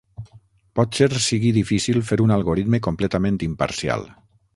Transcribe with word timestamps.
Potser 0.77 1.09
sigui 1.25 1.51
difícil 1.57 2.01
fer 2.07 2.17
un 2.23 2.33
algoritme 2.37 2.79
completament 2.87 3.39
imparcial. 3.49 4.09